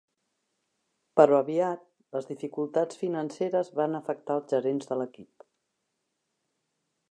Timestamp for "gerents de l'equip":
4.55-5.49